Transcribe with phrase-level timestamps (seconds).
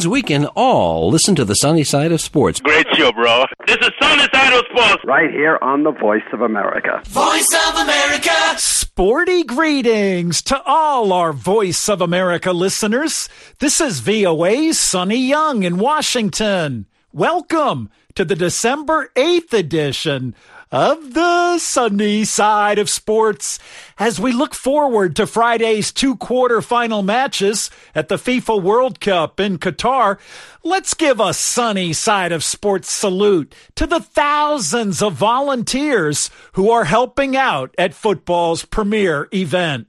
[0.00, 2.58] means we can all listen to the sunny side of sports.
[2.60, 3.44] Great show, bro.
[3.66, 5.04] This is Sunny Side of Sports.
[5.04, 7.02] Right here on the Voice of America.
[7.04, 8.30] Voice of America.
[8.56, 13.28] Sporty greetings to all our Voice of America listeners.
[13.58, 16.86] This is VOA's Sonny Young in Washington.
[17.12, 20.34] Welcome to the December 8th edition
[20.72, 23.58] of the sunny side of sports
[23.98, 29.58] as we look forward to Friday's two quarterfinal matches at the FIFA World Cup in
[29.58, 30.18] Qatar.
[30.62, 36.84] Let's give a sunny side of sports salute to the thousands of volunteers who are
[36.84, 39.88] helping out at football's premier event.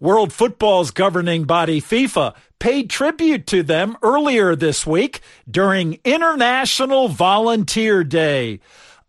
[0.00, 8.02] World Football's governing body, FIFA, paid tribute to them earlier this week during International Volunteer
[8.02, 8.60] Day.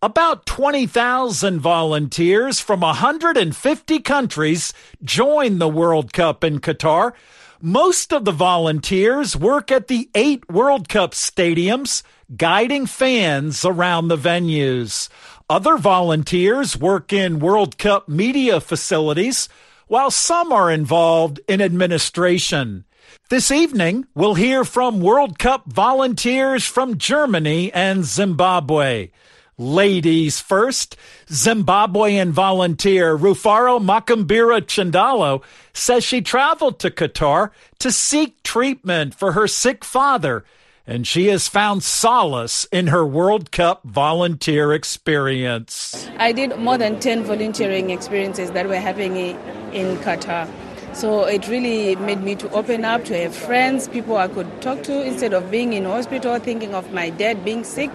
[0.03, 7.13] About 20,000 volunteers from 150 countries join the World Cup in Qatar.
[7.61, 12.03] Most of the volunteers work at the eight World Cup stadiums,
[12.35, 15.07] guiding fans around the venues.
[15.49, 19.47] Other volunteers work in World Cup media facilities,
[19.87, 22.83] while some are involved in administration.
[23.29, 29.11] This evening, we'll hear from World Cup volunteers from Germany and Zimbabwe.
[29.59, 39.13] Ladies first, Zimbabwean volunteer Rufaro Makambira Chindalo says she traveled to Qatar to seek treatment
[39.13, 40.43] for her sick father,
[40.87, 46.09] and she has found solace in her World Cup volunteer experience.
[46.17, 49.37] I did more than 10 volunteering experiences that were happening
[49.71, 50.49] in Qatar.
[50.93, 54.83] So it really made me to open up, to have friends, people I could talk
[54.83, 57.91] to instead of being in hospital, thinking of my dad being sick.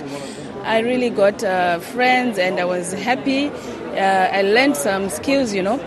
[0.68, 3.48] I really got uh, friends and I was happy.
[3.48, 5.80] Uh, I learned some skills, you know.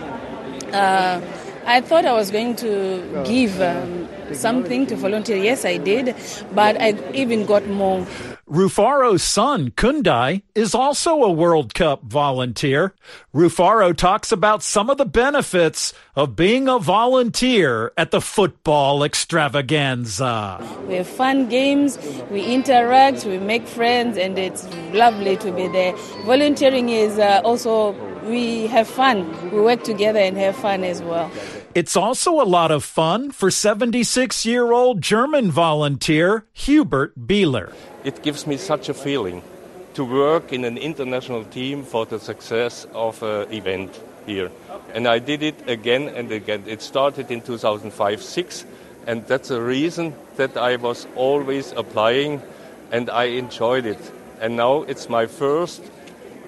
[0.72, 1.20] Uh,
[1.64, 5.36] I thought I was going to give um, something to volunteer.
[5.36, 6.16] Yes, I did,
[6.52, 8.04] but I even got more.
[8.52, 12.94] Rufaro's son, Kundai, is also a World Cup volunteer.
[13.34, 20.60] Rufaro talks about some of the benefits of being a volunteer at the football extravaganza.
[20.86, 21.96] We have fun games,
[22.30, 25.96] we interact, we make friends, and it's lovely to be there.
[26.26, 27.92] Volunteering is uh, also,
[28.28, 29.50] we have fun.
[29.50, 31.30] We work together and have fun as well.
[31.74, 37.72] It's also a lot of fun for 76 year old German volunteer Hubert Bieler.
[38.04, 39.42] It gives me such a feeling
[39.94, 44.50] to work in an international team for the success of an event here.
[44.92, 46.64] And I did it again and again.
[46.66, 48.66] It started in 2005 6,
[49.06, 52.42] and that's the reason that I was always applying
[52.90, 54.12] and I enjoyed it.
[54.42, 55.80] And now it's my first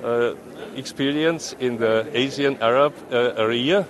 [0.02, 0.34] uh,
[0.76, 3.88] experience in the Asian Arab uh, area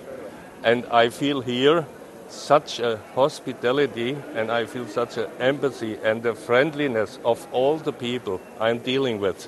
[0.65, 1.85] and I feel here
[2.27, 7.93] such a hospitality and I feel such an empathy and the friendliness of all the
[7.93, 9.47] people I'm dealing with.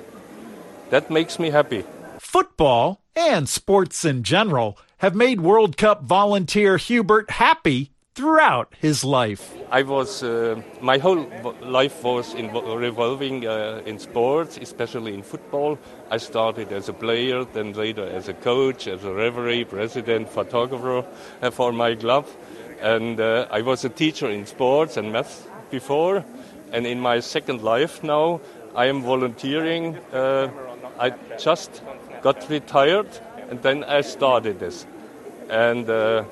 [0.90, 1.84] That makes me happy.
[2.20, 9.54] Football and sports in general have made World Cup volunteer Hubert happy throughout his life.
[9.70, 11.30] I was, uh, my whole
[11.62, 15.78] life was in, revolving uh, in sports, especially in football.
[16.10, 21.06] I started as a player, then later as a coach, as a referee, president, photographer
[21.42, 22.26] uh, for my club.
[22.80, 26.24] And uh, I was a teacher in sports and math before.
[26.72, 28.40] And in my second life now,
[28.74, 29.96] I am volunteering.
[30.12, 30.50] Uh,
[30.98, 31.82] I just
[32.22, 33.08] got retired
[33.48, 34.86] and then I started this.
[35.48, 36.24] And uh,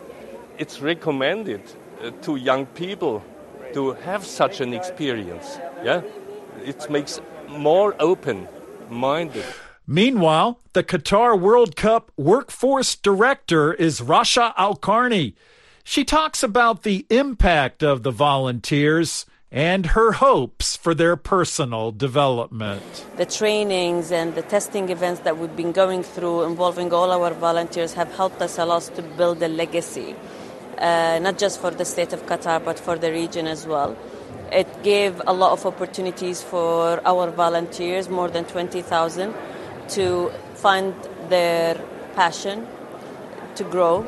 [0.58, 1.62] it's recommended
[2.02, 3.22] uh, to young people
[3.74, 5.58] to have such an experience.
[5.84, 6.02] Yeah,
[6.64, 8.48] it makes more open
[8.90, 9.44] minded.
[9.86, 15.34] Meanwhile, the Qatar World Cup workforce director is Rasha Al Karni.
[15.84, 23.06] She talks about the impact of the volunteers and her hopes for their personal development.
[23.16, 27.94] The trainings and the testing events that we've been going through involving all our volunteers
[27.94, 30.16] have helped us a lot to build a legacy
[30.78, 33.96] uh, not just for the state of Qatar but for the region as well.
[34.52, 39.34] It gave a lot of opportunities for our volunteers, more than 20,000,
[39.88, 40.94] to find
[41.28, 41.74] their
[42.14, 42.66] passion
[43.56, 44.04] to grow.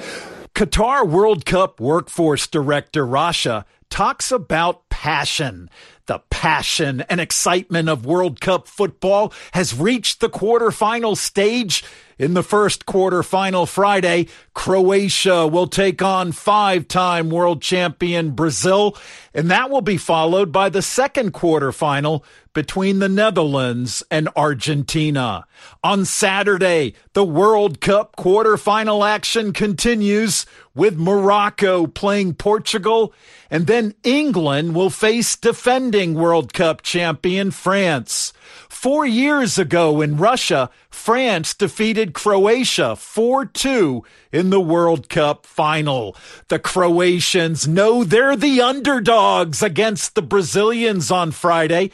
[0.54, 5.70] Qatar World Cup Workforce Director Rasha talks about passion.
[6.08, 11.84] The passion and excitement of World Cup football has reached the quarterfinal stage
[12.18, 18.96] In the first quarterfinal Friday, Croatia will take on five time world champion Brazil,
[19.32, 22.24] and that will be followed by the second quarterfinal
[22.54, 25.46] between the Netherlands and Argentina.
[25.84, 30.44] On Saturday, the World Cup quarterfinal action continues
[30.74, 33.14] with Morocco playing Portugal,
[33.48, 38.32] and then England will face defending World Cup champion France.
[38.68, 46.16] Four years ago in Russia, France defeated Croatia 4-2 in the World Cup final.
[46.46, 51.90] The Croatians know they're the underdogs against the Brazilians on Friday.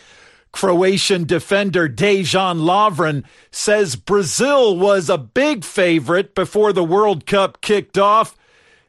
[0.52, 7.98] Croatian defender Dejan Lovren says Brazil was a big favorite before the World Cup kicked
[7.98, 8.36] off,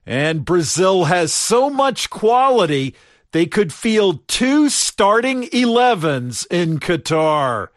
[0.05, 2.93] and Brazil has so much quality
[3.35, 7.67] they could field two starting 11s in Qatar.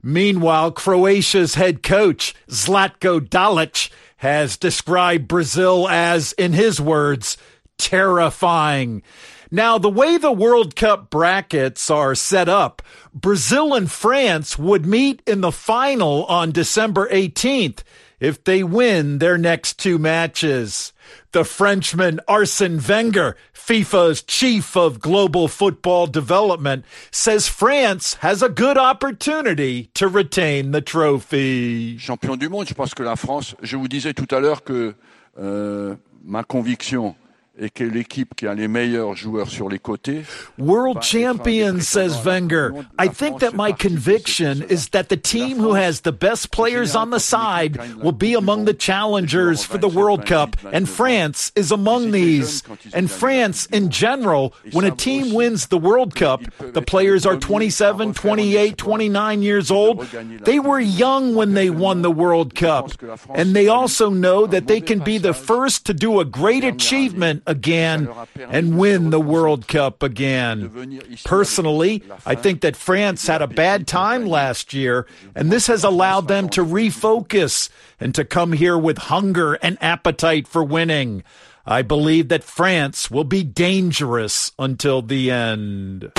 [0.00, 7.36] Meanwhile, Croatia's head coach, Zlatko Dalic, has described Brazil as, in his words,
[7.78, 9.02] terrifying.
[9.50, 12.80] Now, the way the World Cup brackets are set up,
[13.12, 17.80] Brazil and France would meet in the final on December 18th
[18.22, 20.92] if they win their next two matches.
[21.32, 28.78] The Frenchman Arsene Wenger, FIFA's chief of global football development, says France has a good
[28.78, 31.98] opportunity to retain the trophy.
[31.98, 34.94] Champion du monde, je pense que la France, je vous disais tout à l'heure que
[35.40, 37.16] euh, ma conviction
[37.58, 40.24] et que l'équipe qui a les meilleurs joueurs sur les côtés.
[40.58, 42.86] World champion, says Wenger.
[42.98, 47.10] I think that my conviction is that the team who has the best players on
[47.10, 52.12] the side will be among the challengers for the World Cup, and France is among
[52.12, 52.62] these.
[52.94, 58.14] And France, in general, when a team wins the World Cup, the players are 27,
[58.14, 60.06] 28, 29 years old.
[60.44, 62.92] They were young when they won the World Cup.
[63.34, 67.41] And they also know that they can be the first to do a great achievement
[67.46, 68.08] again
[68.38, 71.00] and win the World Cup again.
[71.24, 76.28] Personally, I think that France had a bad time last year, and this has allowed
[76.28, 77.68] them to refocus
[78.00, 81.22] and to come here with hunger and appetite for winning.
[81.64, 86.10] I believe that France will be dangerous until the end.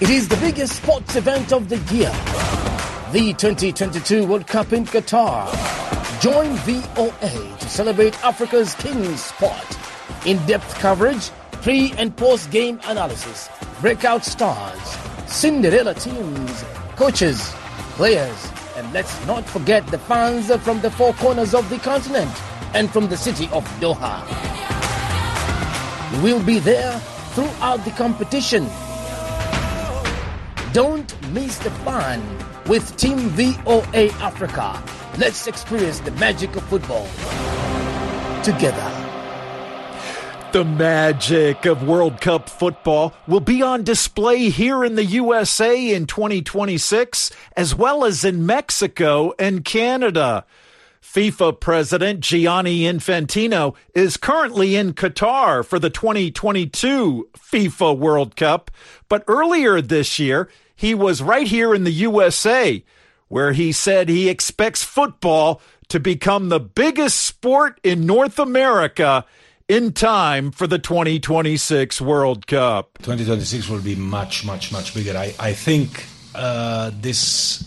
[0.00, 2.12] It is the biggest sports event of the year.
[3.12, 5.97] The 2022 World Cup in Qatar.
[6.20, 9.78] Join VOA to celebrate Africa's king sport.
[10.26, 11.30] In-depth coverage,
[11.62, 13.48] pre and post game analysis,
[13.80, 14.96] breakout stars,
[15.28, 16.64] Cinderella teams,
[16.96, 17.52] coaches,
[17.94, 22.32] players, and let's not forget the fans from the four corners of the continent
[22.74, 24.18] and from the city of Doha.
[26.20, 26.98] We'll be there
[27.36, 28.66] throughout the competition.
[30.72, 32.20] Don't miss the fun
[32.66, 34.97] with Team VOA Africa.
[35.16, 37.06] Let's experience the magic of football
[38.42, 39.08] together.
[40.52, 46.06] The magic of World Cup football will be on display here in the USA in
[46.06, 50.44] 2026, as well as in Mexico and Canada.
[51.02, 58.70] FIFA President Gianni Infantino is currently in Qatar for the 2022 FIFA World Cup,
[59.08, 62.84] but earlier this year, he was right here in the USA,
[63.28, 69.24] where he said he expects football to become the biggest sport in North America
[69.68, 72.98] in time for the 2026 World Cup.
[72.98, 75.16] 2026 will be much, much, much bigger.
[75.16, 77.66] I, I think uh, this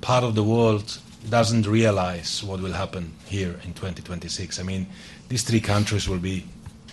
[0.00, 0.98] part of the world
[1.28, 4.58] doesn't realize what will happen here in 2026.
[4.58, 4.86] I mean,
[5.28, 6.46] these three countries will be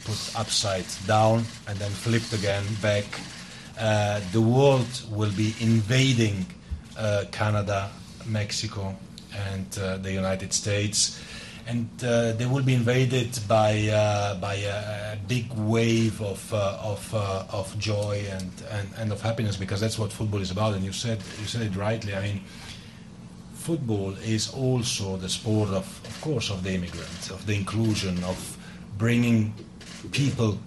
[0.03, 3.05] put upside down and then flipped again back.
[3.79, 6.45] Uh, the world will be invading
[6.97, 7.91] uh, Canada,
[8.27, 8.95] Mexico,
[9.49, 11.21] and uh, the United States
[11.67, 17.77] and uh, they will be invaded by uh, by a, big wave of of of
[17.77, 20.73] joy and, and, and of happiness because that's what football is about.
[20.73, 22.15] And you said you said it rightly.
[22.15, 22.43] I mean,
[23.53, 28.57] football is also the sport of, of course, of the immigrants, of the inclusion, of
[28.97, 29.53] bringing
[30.13, 30.57] people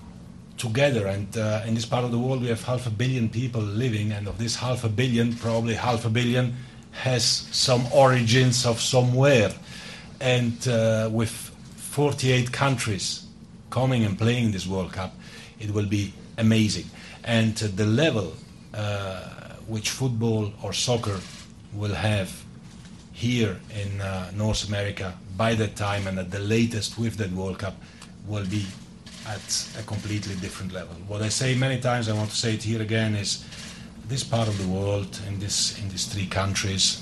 [0.58, 1.06] together.
[1.06, 4.12] And uh, in this part of the world, we have half a billion people living,
[4.12, 6.56] and of this half a billion, probably half a billion
[6.92, 9.52] has some origins of somewhere
[10.20, 13.26] and uh, with 48 countries
[13.70, 15.14] coming and playing this World Cup,
[15.58, 16.84] it will be amazing.
[17.24, 18.34] And the level
[18.74, 19.20] uh,
[19.66, 21.18] which football or soccer
[21.74, 22.44] will have
[23.12, 27.58] here in uh, North America by that time and at the latest with that World
[27.58, 27.74] Cup
[28.26, 28.66] will be
[29.26, 30.94] at a completely different level.
[31.06, 33.44] What I say many times, I want to say it here again, is
[34.10, 37.00] this part of the world in this in these three countries,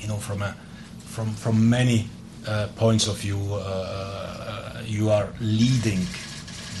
[0.00, 0.56] you know, from a
[1.04, 2.08] from from many
[2.46, 6.00] uh, points of view, uh, uh, you are leading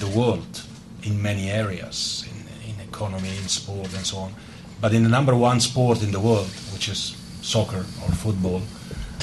[0.00, 0.62] the world
[1.02, 4.32] in many areas, in, in economy, in sport, and so on.
[4.80, 8.62] But in the number one sport in the world, which is soccer or football,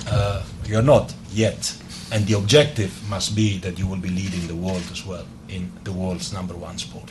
[0.07, 1.75] uh, you're not yet.
[2.11, 5.71] And the objective must be that you will be leading the world as well in
[5.83, 7.09] the world's number one sport.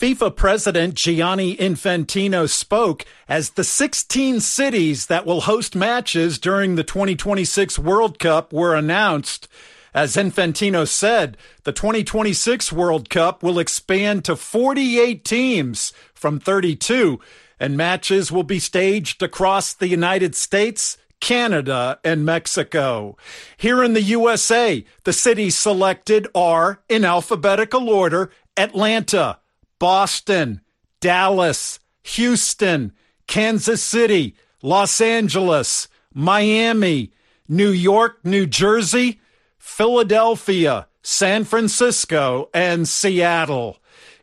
[0.00, 6.82] FIFA President Gianni Infantino spoke as the 16 cities that will host matches during the
[6.82, 9.46] 2026 World Cup were announced.
[9.92, 17.20] As Infantino said, the 2026 World Cup will expand to 48 teams from 32,
[17.58, 23.18] and matches will be staged across the United States, Canada, and Mexico.
[23.58, 29.40] Here in the USA, the cities selected are, in alphabetical order, Atlanta,
[29.80, 30.60] Boston,
[31.00, 32.92] Dallas, Houston,
[33.26, 37.10] Kansas City, Los Angeles, Miami,
[37.48, 39.20] New York, New Jersey,
[39.58, 43.78] Philadelphia, San Francisco, and Seattle.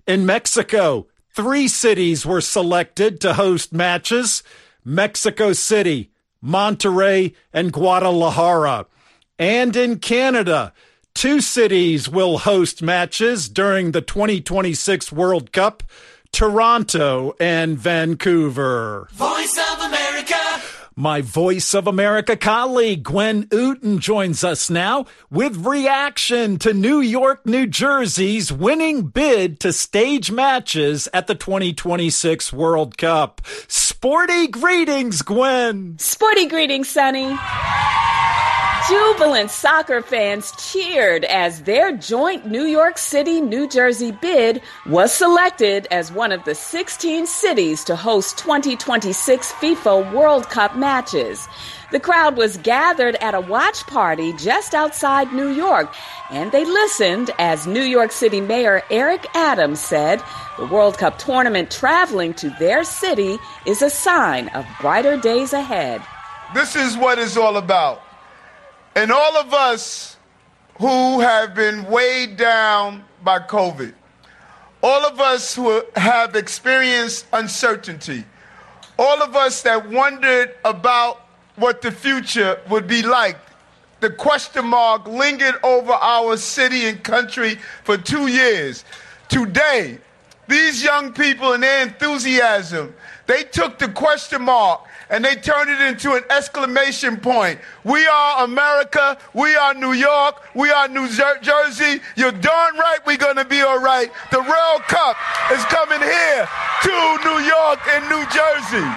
[0.06, 4.44] In Mexico, three cities were selected to host matches
[4.86, 6.12] Mexico City,
[6.44, 8.86] Monterrey, and Guadalajara.
[9.40, 10.72] And in Canada,
[11.18, 15.82] Two cities will host matches during the 2026 World Cup
[16.32, 19.08] Toronto and Vancouver.
[19.14, 20.36] Voice of America.
[20.96, 27.48] My Voice of America colleague Gwen Outen joins us now with reaction to New York,
[27.48, 33.42] New Jersey's winning bid to stage matches at the 2026 World Cup.
[33.68, 35.98] Sporty greetings, Gwen.
[35.98, 37.36] Sporty greetings, Sonny.
[38.88, 45.88] Jubilant soccer fans cheered as their joint New York City, New Jersey bid was selected
[45.92, 51.50] as one of the 16 cities to host 2026 FIFA World Cup matches.
[51.92, 55.94] The crowd was gathered at a watch party just outside New York,
[56.30, 60.24] and they listened as New York City Mayor Eric Adams said
[60.58, 66.02] the World Cup tournament traveling to their city is a sign of brighter days ahead.
[66.54, 68.07] This is what it's all about.
[68.98, 70.18] And all of us
[70.80, 73.94] who have been weighed down by COVID,
[74.82, 78.24] all of us who have experienced uncertainty,
[78.98, 81.28] all of us that wondered about
[81.58, 83.38] what the future would be like,
[84.00, 88.84] the question mark lingered over our city and country for two years.
[89.30, 90.00] Today,
[90.48, 92.96] these young people and their enthusiasm,
[93.28, 97.60] they took the question mark and they turned it into an exclamation point.
[97.84, 99.18] We are America.
[99.34, 100.44] We are New York.
[100.56, 102.02] We are New Jer- Jersey.
[102.16, 104.12] You're darn right we're going to be all right.
[104.32, 105.16] The World Cup
[105.52, 106.48] is coming here
[106.84, 108.88] to New York and New Jersey.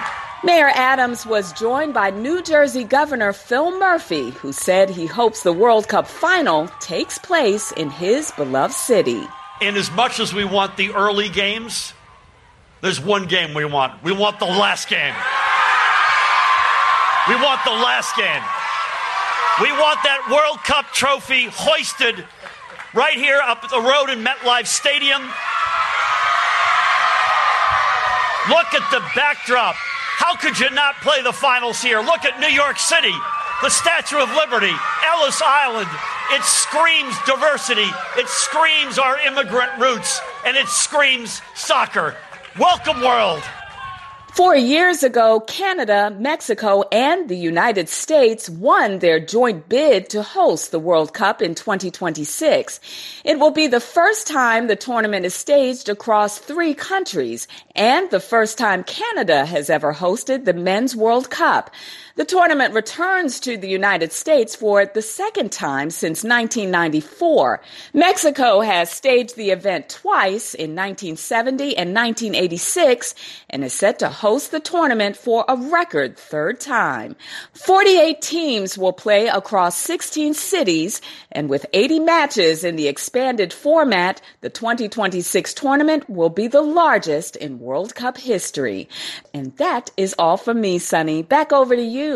[0.43, 5.53] Mayor Adams was joined by New Jersey Governor Phil Murphy, who said he hopes the
[5.53, 9.21] World Cup final takes place in his beloved city.
[9.61, 11.93] In as much as we want the early games,
[12.81, 14.01] there's one game we want.
[14.03, 15.13] We want the last game.
[17.31, 18.43] We want the last game.
[19.63, 22.27] We want that World Cup trophy hoisted
[22.93, 25.23] right here up the road in MetLife Stadium.
[28.51, 29.79] Look at the backdrop.
[30.19, 32.01] How could you not play the finals here?
[32.03, 33.15] Look at New York City,
[33.63, 34.75] the Statue of Liberty,
[35.07, 35.87] Ellis Island.
[36.35, 37.87] It screams diversity,
[38.19, 42.17] it screams our immigrant roots, and it screams soccer.
[42.59, 43.41] Welcome, world.
[44.33, 50.71] Four years ago, Canada, Mexico, and the United States won their joint bid to host
[50.71, 52.79] the World Cup in 2026.
[53.25, 57.45] It will be the first time the tournament is staged across three countries
[57.75, 61.69] and the first time Canada has ever hosted the Men's World Cup.
[62.21, 67.59] The tournament returns to the United States for the second time since 1994.
[67.95, 73.15] Mexico has staged the event twice in 1970 and 1986
[73.49, 77.15] and is set to host the tournament for a record third time.
[77.53, 81.01] 48 teams will play across 16 cities,
[81.31, 87.35] and with 80 matches in the expanded format, the 2026 tournament will be the largest
[87.37, 88.87] in World Cup history.
[89.33, 91.23] And that is all from me, Sonny.
[91.23, 92.10] Back over to you.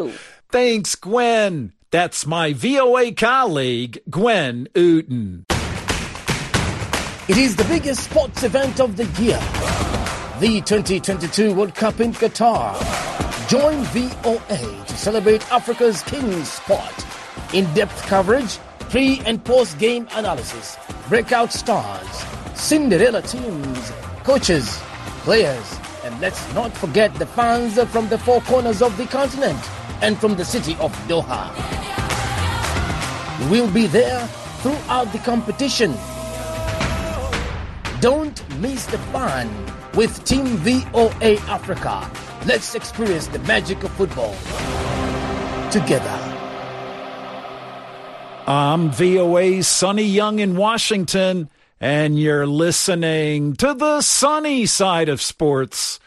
[0.49, 1.73] Thanks, Gwen.
[1.91, 5.45] That's my VOA colleague, Gwen Outen.
[7.27, 9.39] It is the biggest sports event of the year,
[10.39, 12.75] the 2022 World Cup in Qatar.
[13.49, 17.05] Join VOA to celebrate Africa's king sport.
[17.53, 18.57] In-depth coverage,
[18.89, 23.91] pre and post-game analysis, breakout stars, Cinderella teams,
[24.23, 24.79] coaches,
[25.23, 29.59] players, and let's not forget the fans from the four corners of the continent
[30.05, 31.50] and from the city of Doha.
[33.50, 34.27] We'll be there
[34.62, 35.95] throughout the competition.
[38.01, 39.50] Don't miss the fun
[39.95, 42.07] with Team VOA Africa.
[42.45, 44.35] Let's experience the magic of football
[45.71, 46.17] together.
[48.45, 56.00] I'm VOA's Sonny Young in Washington, and you're listening to the sunny side of sports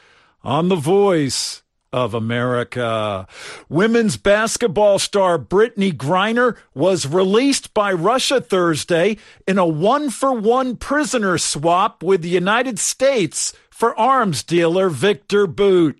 [0.44, 3.26] on the voice of America.
[3.68, 9.16] Women's basketball star Brittney Griner was released by Russia Thursday
[9.46, 15.46] in a one for one prisoner swap with the United States for arms dealer Victor
[15.46, 15.96] Bout.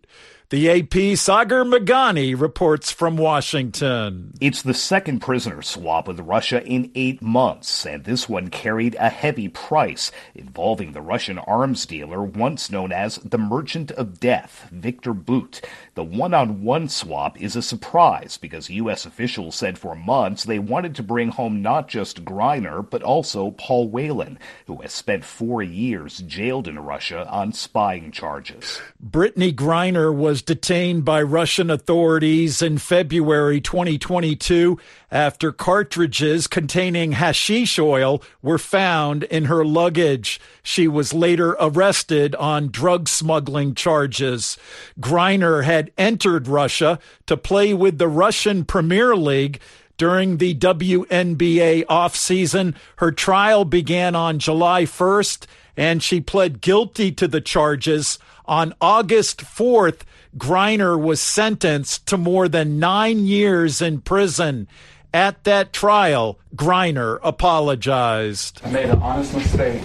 [0.51, 4.33] The AP Sagar Meghani reports from Washington.
[4.41, 9.11] It's the second prisoner swap with Russia in eight months, and this one carried a
[9.11, 15.13] heavy price involving the Russian arms dealer once known as the Merchant of Death, Viktor
[15.13, 15.61] Bout.
[15.97, 19.05] The one on one swap is a surprise because U.S.
[19.05, 23.91] officials said for months they wanted to bring home not just Griner, but also Paul
[23.91, 28.81] Whelan, who has spent four years jailed in Russia on spying charges.
[29.05, 34.79] Brittney Griner was detained by Russian authorities in February 2022
[35.11, 40.41] after cartridges containing hashish oil were found in her luggage.
[40.63, 44.59] She was later arrested on drug smuggling charges.
[45.01, 49.61] Griner had entered Russia to play with the Russian Premier League
[49.99, 52.75] during the WNBA offseason.
[52.97, 58.19] Her trial began on July 1st, and she pled guilty to the charges.
[58.47, 60.01] On August 4th,
[60.37, 64.69] Griner was sentenced to more than nine years in prison.
[65.13, 68.61] At that trial, Griner apologized.
[68.65, 69.83] I made an honest mistake,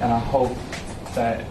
[0.00, 0.56] and I hope
[1.14, 1.44] that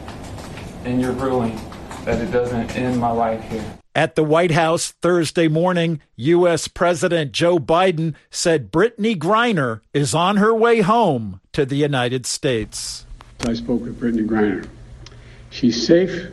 [0.85, 1.59] in your ruling
[2.05, 3.65] that it doesn't end my life here.
[3.95, 6.67] At the White House Thursday morning, U.S.
[6.67, 13.05] President Joe Biden said Brittney Griner is on her way home to the United States.
[13.45, 14.67] I spoke with Brittney Griner.
[15.49, 16.31] She's safe.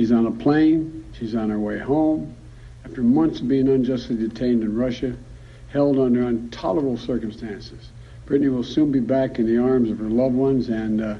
[0.00, 1.04] She's on a plane.
[1.12, 2.34] She's on her way home.
[2.86, 5.14] After months of being unjustly detained in Russia,
[5.68, 7.90] held under intolerable circumstances.
[8.24, 11.16] Brittney will soon be back in the arms of her loved ones, and, uh,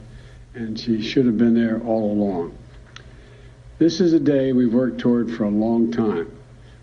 [0.54, 2.56] and she should have been there all along.
[3.76, 6.32] This is a day we've worked toward for a long time.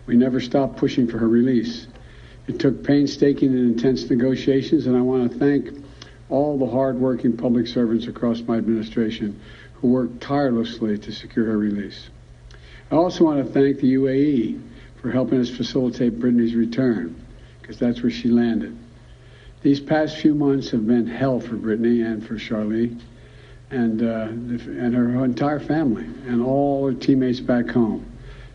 [0.06, 1.88] We never stopped pushing for her release.
[2.46, 5.84] It took painstaking and intense negotiations, and I want to thank
[6.28, 9.40] all the hardworking public servants across my administration
[9.80, 12.08] who worked tirelessly to secure her release.
[12.90, 14.60] I also want to thank the UAE
[15.00, 17.14] for helping us facilitate Brittney's return,
[17.60, 18.76] because that's where she landed.
[19.62, 22.96] These past few months have been hell for Brittney and for Charlie
[23.70, 28.06] and, uh, and her entire family and all her teammates back home.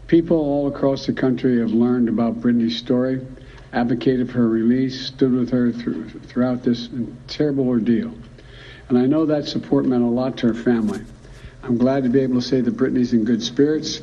[0.07, 3.25] People all across the country have learned about Brittney's story,
[3.71, 6.89] advocated for her release, stood with her through, throughout this
[7.27, 8.13] terrible ordeal.
[8.89, 11.01] And I know that support meant a lot to her family.
[11.63, 14.01] I'm glad to be able to say that Brittney's in good spirits.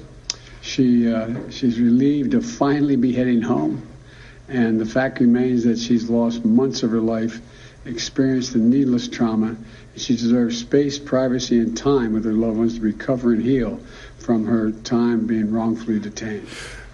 [0.63, 3.87] She, uh, she's relieved to finally be heading home.
[4.49, 7.41] And the fact remains that she's lost months of her life,
[7.85, 12.75] experienced the needless trauma, and she deserves space, privacy, and time with her loved ones
[12.77, 13.79] to recover and heal
[14.19, 16.49] from her time being wrongfully detained.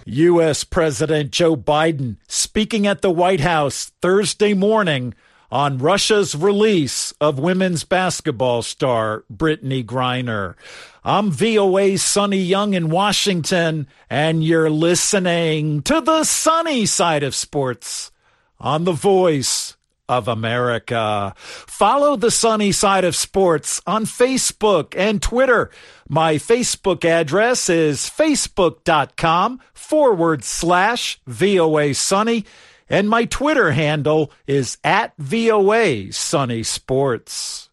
[0.05, 0.63] U.S.
[0.63, 5.13] President Joe Biden speaking at the White House Thursday morning
[5.51, 10.55] on Russia's release of women's basketball star Brittney Griner.
[11.03, 18.11] I'm VOA's Sonny Young in Washington, and you're listening to the sunny side of sports
[18.59, 19.77] on the voice
[20.09, 21.33] of America.
[21.37, 25.69] Follow the sunny side of sports on Facebook and Twitter.
[26.07, 32.45] My Facebook address is facebook.com forward slash VOA Sunny.
[32.89, 37.69] And my Twitter handle is at VOA Sunny Sports.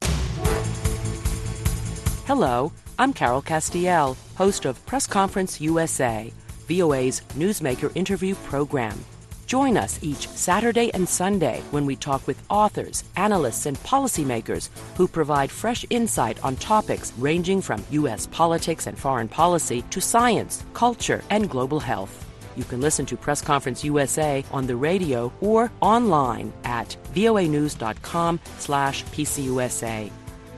[2.26, 6.32] Hello, I'm Carol Castiel, host of Press Conference USA,
[6.68, 8.98] VOA's newsmaker interview program.
[9.46, 15.06] Join us each Saturday and Sunday when we talk with authors, analysts, and policymakers who
[15.06, 18.26] provide fresh insight on topics ranging from U.S.
[18.28, 22.23] politics and foreign policy to science, culture, and global health.
[22.56, 29.04] You can listen to Press Conference USA on the radio or online at voanews.com slash
[29.06, 30.10] pcusa.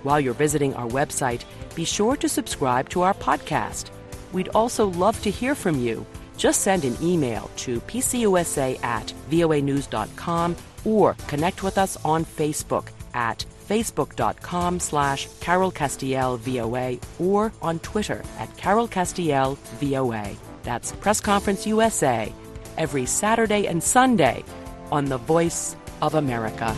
[0.02, 1.42] While you're visiting our website,
[1.74, 3.90] be sure to subscribe to our podcast.
[4.32, 6.06] We'd also love to hear from you.
[6.36, 13.44] Just send an email to pcusa at voanews.com or connect with us on Facebook at
[13.68, 20.36] facebook.com slash Carol Castiel VOA or on Twitter at Carol Castiel VOA.
[20.66, 22.32] That's Press Conference USA
[22.76, 24.42] every Saturday and Sunday
[24.90, 26.76] on the voice of America.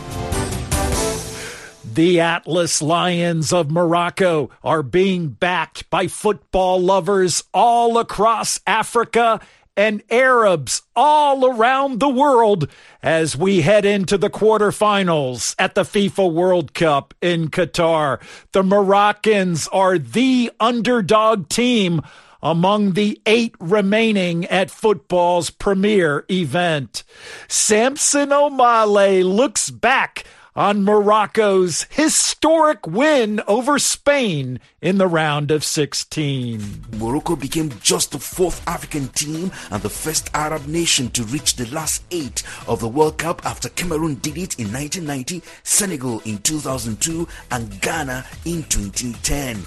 [1.91, 9.41] The Atlas Lions of Morocco are being backed by football lovers all across Africa
[9.75, 12.69] and Arabs all around the world
[13.01, 18.21] as we head into the quarterfinals at the FIFA World Cup in Qatar.
[18.51, 22.03] The Moroccans are the underdog team
[22.41, 27.03] among the eight remaining at football's premier event.
[27.47, 30.25] Samson Omale looks back
[30.59, 36.83] on Morocco's historic win over Spain in the round of 16.
[36.97, 41.65] Morocco became just the fourth African team and the first Arab nation to reach the
[41.73, 47.25] last eight of the World Cup after Cameroon did it in 1990, Senegal in 2002,
[47.51, 49.63] and Ghana in 2010.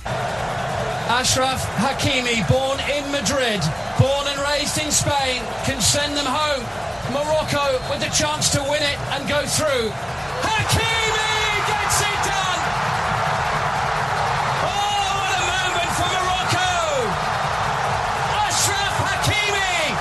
[1.09, 3.63] Ashraf Hakimi, born in Madrid,
[3.99, 6.82] born and raised in Spain, can send them home.
[7.13, 9.93] Morocco with the chance to win it and go through.
[10.41, 11.33] Hakimi
[11.69, 12.61] gets it done!
[14.65, 16.73] Oh, what a moment for Morocco!
[18.49, 19.93] Ashraf Hakimi!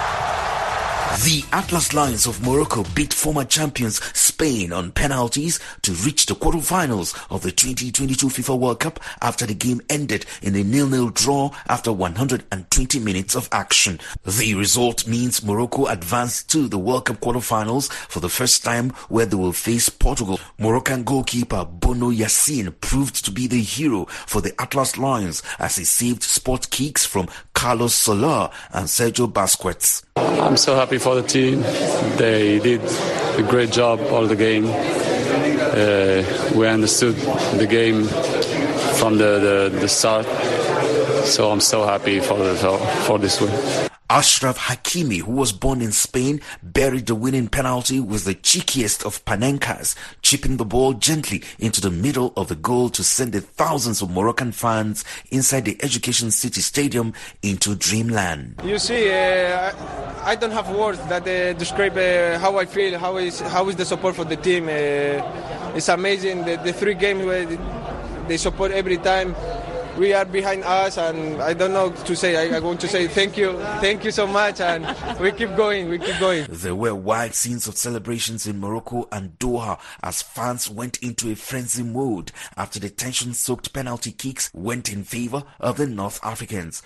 [1.26, 7.14] The Atlas Lions of Morocco beat former champions Spain on penalties to reach the quarterfinals
[7.30, 11.92] of the 2022 FIFA World Cup after the game ended in a nil-nil draw after
[11.92, 14.00] 120 minutes of action.
[14.24, 19.26] The result means Morocco advanced to the World Cup quarterfinals for the first time where
[19.26, 20.40] they will face Portugal.
[20.58, 25.84] Moroccan goalkeeper Bono Yassin proved to be the hero for the Atlas Lions as he
[25.84, 30.04] saved spot kicks from Carlos Soler and Sergio Busquets.
[30.16, 31.41] I'm so happy for the team.
[32.18, 32.82] They did
[33.38, 34.66] a great job all the game.
[34.66, 36.24] Uh,
[36.56, 37.16] we understood
[37.58, 38.04] the game
[39.00, 40.26] from the, the, the start.
[41.26, 42.56] So I'm so happy for, the,
[43.06, 43.91] for this win.
[44.12, 49.24] Ashraf Hakimi, who was born in Spain, buried the winning penalty with the cheekiest of
[49.24, 54.02] panenkas, chipping the ball gently into the middle of the goal to send the thousands
[54.02, 58.60] of Moroccan fans inside the Education City Stadium into dreamland.
[58.66, 59.72] You see, uh,
[60.26, 63.78] I don't have words that uh, describe uh, how I feel, how is, how is
[63.78, 64.66] the support for the team.
[64.66, 67.46] Uh, it's amazing, the, the three games where
[68.28, 69.34] they support every time
[69.98, 72.52] we are behind us and I don't know to say.
[72.52, 74.86] I, I, want to say thank you, thank you so much and
[75.20, 76.46] we keep going, we keep going.
[76.50, 81.36] There were wild scenes of celebrations in Morocco and Doha as fans went into a
[81.36, 86.82] frenzy mode after the tension-soaked penalty kicks went in favor of the North Africans.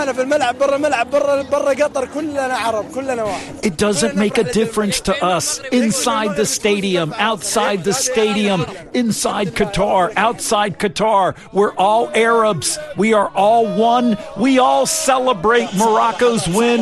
[0.00, 4.38] معانا في الملعب برا الملعب برا برا قطر كلنا عرب كلنا واحد It doesn't make
[4.38, 11.34] a difference to us inside the stadium, outside the stadium, inside Qatar, outside Qatar.
[11.52, 12.78] We're all Arabs.
[12.96, 14.16] We are all one.
[14.36, 16.80] We all celebrate Morocco's win,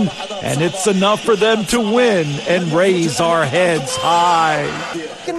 [0.49, 4.67] and it's enough for them to win and raise our heads high.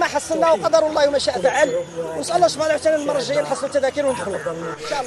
[0.00, 1.74] ما حصلناه قدر الله وما شاء فعل
[2.16, 4.38] ونسال الله سبحانه وتعالى المره الجايه نحصل تذاكر وندخلوا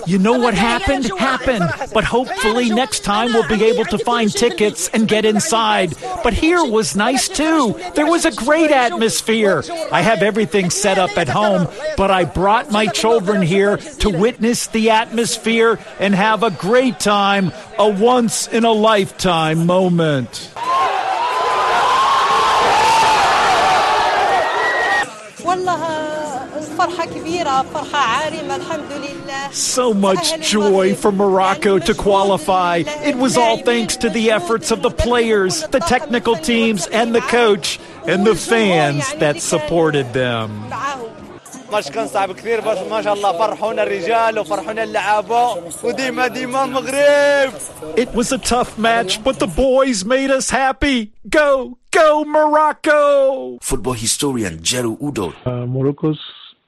[0.08, 1.06] You know what happened?
[1.18, 1.70] Happened.
[1.94, 5.90] But hopefully next time we'll be able to find tickets and get inside.
[6.24, 7.80] But here was nice too.
[7.96, 9.64] There was a great atmosphere.
[9.92, 14.68] I have everything set up at home, but I brought my children here to witness
[14.68, 20.52] the atmosphere and have a great time, a once in a lifetime moment.
[29.53, 32.83] So much joy for Morocco to qualify.
[32.87, 37.21] It was all thanks to the efforts of the players, the technical teams, and the
[37.21, 40.65] coach, and the fans that supported them.
[41.74, 45.52] ماتش كان صعب كثير بس ما شاء الله فرحونا الرجال وفرحونا اللعابة
[45.84, 47.52] وديما ديما المغرب
[47.98, 51.12] It was a tough match, but the boys made us happy.
[51.30, 53.58] Go, go Morocco!
[53.62, 55.34] Football historian Jeru Udo.
[55.46, 56.20] Uh, Morocco's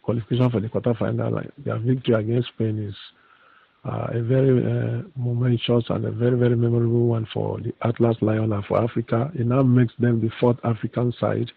[0.04, 2.96] qualification for the quarterfinal, their victory against Spain is
[3.86, 8.52] uh, a very uh, momentous and a very, very memorable one for the Atlas Lion
[8.54, 9.32] and for Africa.
[9.34, 11.50] It now makes them the fourth African side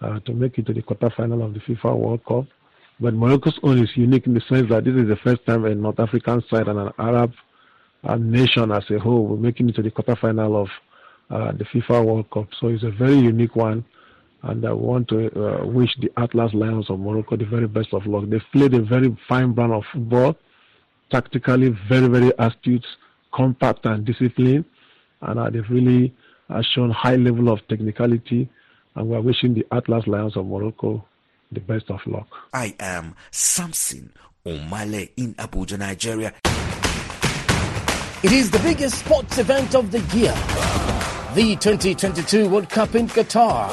[0.00, 2.46] uh, to make it to the quarterfinal of the FIFA World Cup.
[2.99, 5.73] But Morocco's own is unique in the sense that this is the first time a
[5.73, 7.33] North African side and an Arab
[8.03, 9.25] uh, nation as a whole.
[9.25, 10.69] We're making it to the quarterfinal of
[11.29, 12.49] uh, the FIFA World Cup.
[12.59, 13.83] So it's a very unique one.
[14.43, 18.05] And I want to uh, wish the Atlas Lions of Morocco the very best of
[18.05, 18.25] luck.
[18.27, 20.35] They've played a very fine brand of football,
[21.09, 22.85] tactically very, very astute,
[23.33, 24.65] compact, and disciplined.
[25.21, 26.13] And uh, they've really
[26.49, 28.49] uh, shown high level of technicality.
[28.95, 31.05] And we're wishing the Atlas Lions of Morocco
[31.53, 32.27] the best of luck.
[32.53, 34.13] I am Samson
[34.45, 36.33] Omale in Abuja, Nigeria.
[38.23, 40.33] It is the biggest sports event of the year,
[41.35, 43.69] the 2022 World Cup in Qatar.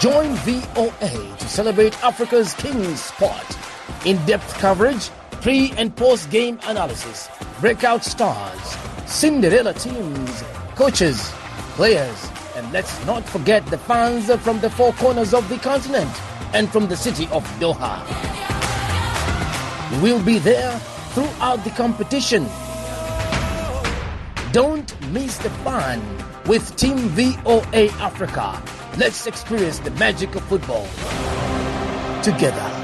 [0.00, 3.56] Join VOA to celebrate Africa's king sport.
[4.06, 5.10] In-depth coverage,
[5.42, 7.28] pre and post-game analysis,
[7.60, 10.42] breakout stars, Cinderella teams,
[10.76, 11.30] coaches,
[11.74, 16.10] players, and let's not forget the fans from the four corners of the continent
[16.52, 18.00] and from the city of Doha.
[20.02, 20.78] We'll be there
[21.14, 22.46] throughout the competition.
[24.52, 26.00] Don't miss the fun
[26.46, 28.62] with Team VOA Africa.
[28.98, 30.86] Let's experience the magic of football
[32.22, 32.80] together.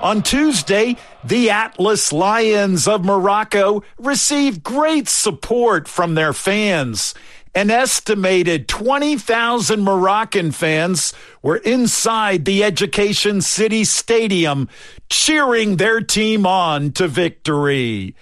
[0.00, 7.14] On Tuesday, the Atlas Lions of Morocco received great support from their fans.
[7.56, 14.68] An estimated 20,000 Moroccan fans were inside the Education City Stadium
[15.08, 18.16] cheering their team on to victory.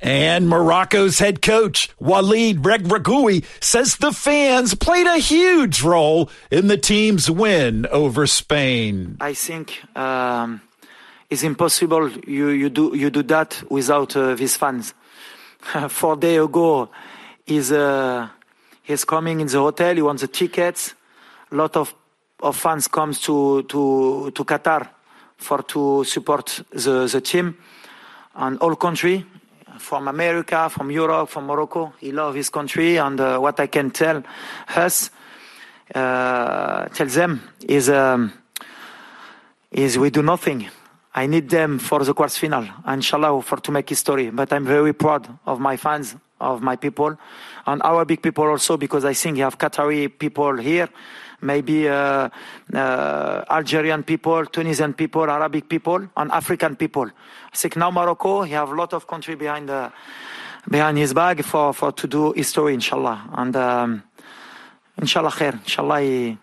[0.00, 6.76] And Morocco's head coach, Walid Regragui, says the fans played a huge role in the
[6.76, 9.16] team's win over Spain.
[9.20, 10.60] I think um,
[11.30, 14.92] it's impossible you, you, do, you do that without uh, these fans.
[15.88, 16.90] Four days ago,
[17.46, 18.28] is uh,
[18.82, 20.94] he's coming in the hotel, he wants the tickets.
[21.50, 21.94] A lot of,
[22.40, 24.88] of fans comes to, to, to Qatar
[25.36, 27.56] for to support the, the team
[28.34, 29.24] and all country
[29.78, 31.92] from America, from Europe, from Morocco.
[31.98, 34.22] He loves his country, and uh, what I can tell
[34.74, 35.10] us,
[35.94, 38.32] uh, tell them is um,
[39.70, 40.68] is we do nothing.
[41.14, 44.30] I need them for the quarter final, inshallah, for to make history.
[44.30, 47.18] But I'm very proud of my fans, of my people,
[47.66, 50.88] and big people also, because I think you have Qatari people here
[51.42, 52.28] maybe uh,
[52.72, 57.06] uh, Algerian people, Tunisian people, Arabic people, and African people.
[57.06, 59.92] I think now Morocco, he have a lot of country behind the,
[60.70, 63.28] behind his bag for, for to do history, inshallah.
[63.32, 64.02] And um,
[64.98, 66.38] inshallah khair, inshallah he,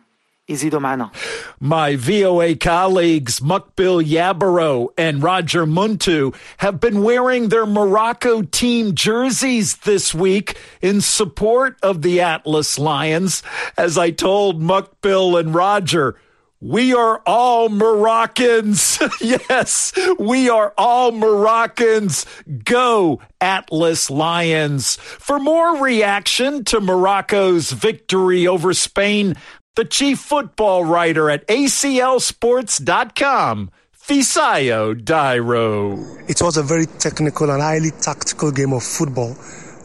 [1.60, 9.78] my VOA colleagues Mukbil Yabaro and Roger Muntu have been wearing their Morocco team jerseys
[9.78, 13.44] this week in support of the Atlas Lions.
[13.78, 16.18] As I told Mukbil and Roger,
[16.62, 19.00] we are all Moroccans.
[19.22, 22.26] yes, we are all Moroccans.
[22.66, 24.98] Go Atlas Lions.
[24.98, 29.38] For more reaction to Morocco's victory over Spain,
[29.80, 36.30] the chief football writer at ACLSports.com, Fisayo Dairo.
[36.30, 39.38] It was a very technical and highly tactical game of football.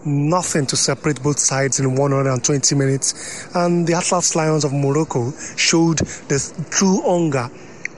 [0.04, 3.46] Nothing to separate both sides in 120 minutes.
[3.54, 6.40] And the Atlas Lions of Morocco showed the
[6.72, 7.48] true hunger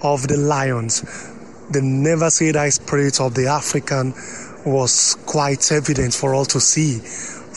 [0.02, 1.00] of the Lions.
[1.70, 4.12] The never say die spirit of the African
[4.66, 7.00] was quite evident for all to see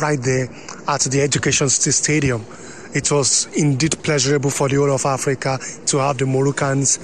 [0.02, 0.48] right there
[0.88, 2.46] at the Education Stadium
[2.94, 6.98] it was indeed pleasurable for the whole of Africa to have the Moroccans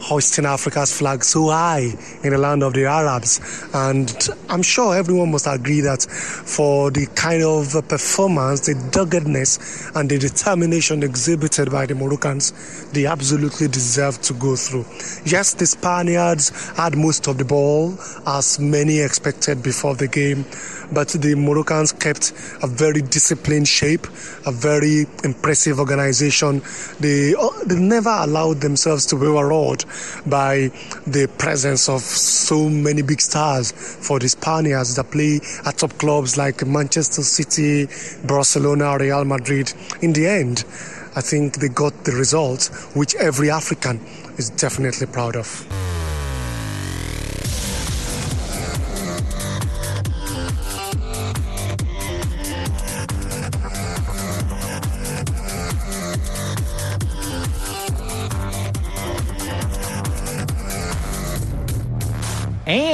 [0.00, 3.40] hoisting Africa's flag so high in the land of the Arabs.
[3.74, 4.10] And
[4.48, 10.18] I'm sure everyone must agree that for the kind of performance, the doggedness, and the
[10.18, 12.52] determination exhibited by the Moroccans,
[12.92, 14.84] they absolutely deserve to go through.
[15.24, 20.44] Yes, the Spaniards had most of the ball, as many expected before the game
[20.92, 22.32] but the Moroccans kept
[22.62, 24.06] a very disciplined shape,
[24.46, 26.62] a very impressive organization.
[27.00, 29.84] They, uh, they never allowed themselves to be overawed
[30.26, 30.70] by
[31.06, 36.36] the presence of so many big stars for the Spaniards that play at top clubs
[36.36, 37.88] like Manchester City,
[38.26, 39.72] Barcelona, Real Madrid.
[40.02, 40.64] In the end,
[41.16, 44.00] I think they got the result which every African
[44.36, 45.77] is definitely proud of.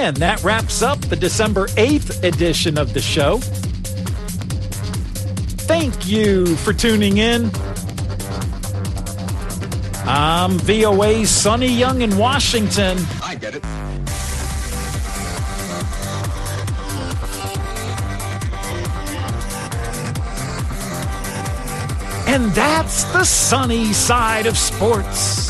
[0.05, 3.39] And that wraps up the December 8th edition of the show.
[5.65, 7.51] Thank you for tuning in.
[10.05, 12.99] I'm VOA's Sonny Young in Washington.
[13.23, 13.65] I get it.
[22.29, 25.44] And that's the sunny side of sports.